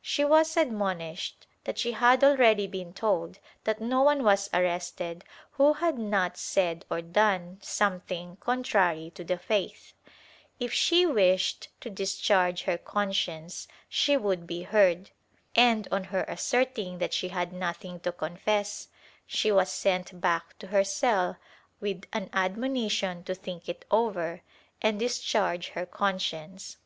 She 0.00 0.24
was 0.24 0.56
admonished 0.56 1.46
that 1.64 1.76
she 1.78 1.92
had 1.92 2.24
already 2.24 2.66
been 2.66 2.94
told 2.94 3.38
that 3.64 3.82
no 3.82 4.00
one 4.00 4.24
was 4.24 4.48
arrested 4.54 5.24
who 5.50 5.74
had 5.74 5.98
not 5.98 6.38
said 6.38 6.86
or 6.88 7.02
done 7.02 7.58
something 7.60 8.36
contrary 8.36 9.12
to 9.14 9.22
the 9.22 9.36
faith; 9.36 9.92
if 10.58 10.72
she 10.72 11.04
wished 11.04 11.68
to 11.82 11.90
discharge 11.90 12.62
her 12.62 12.78
conscience 12.78 13.68
she 13.86 14.16
would 14.16 14.46
be 14.46 14.62
heard, 14.62 15.10
and, 15.54 15.86
on 15.92 16.04
her 16.04 16.24
asserting 16.28 16.96
that 16.96 17.12
she 17.12 17.28
had 17.28 17.52
nothing 17.52 18.00
to 18.00 18.10
confess, 18.12 18.88
she 19.26 19.52
was 19.52 19.70
sent 19.70 20.18
back 20.18 20.58
to 20.60 20.68
her 20.68 20.82
cell 20.82 21.36
with 21.78 22.04
an 22.14 22.30
admonition 22.32 23.22
to 23.24 23.34
think 23.34 23.68
it 23.68 23.84
over 23.90 24.40
and 24.80 24.98
dis 24.98 25.18
charge 25.18 25.68
her 25.76 25.84
conscience. 25.84 26.78